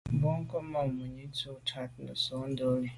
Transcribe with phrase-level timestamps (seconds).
[0.19, 2.89] Bwɔ́ŋkə́ʼ mǎʼ mùní tɔ̌ tɔ́ bú trǎt nə̀ sǒ ndǒlî.